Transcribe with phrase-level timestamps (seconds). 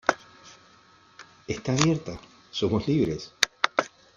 [1.47, 2.19] ¡Está abierta!¡
[2.51, 3.35] somos libres!